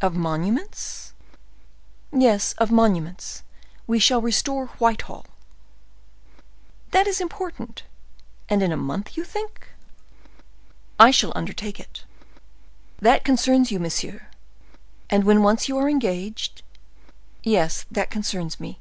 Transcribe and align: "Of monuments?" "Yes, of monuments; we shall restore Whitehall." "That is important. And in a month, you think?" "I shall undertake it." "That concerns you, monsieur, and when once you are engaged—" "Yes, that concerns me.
"Of 0.00 0.14
monuments?" 0.16 1.12
"Yes, 2.10 2.54
of 2.54 2.70
monuments; 2.70 3.42
we 3.86 3.98
shall 3.98 4.22
restore 4.22 4.68
Whitehall." 4.78 5.26
"That 6.92 7.06
is 7.06 7.20
important. 7.20 7.82
And 8.48 8.62
in 8.62 8.72
a 8.72 8.78
month, 8.78 9.14
you 9.14 9.24
think?" 9.24 9.68
"I 10.98 11.10
shall 11.10 11.34
undertake 11.36 11.78
it." 11.78 12.04
"That 13.00 13.26
concerns 13.26 13.70
you, 13.70 13.78
monsieur, 13.78 14.28
and 15.10 15.24
when 15.24 15.42
once 15.42 15.68
you 15.68 15.76
are 15.76 15.90
engaged—" 15.90 16.62
"Yes, 17.42 17.84
that 17.90 18.08
concerns 18.08 18.58
me. 18.58 18.80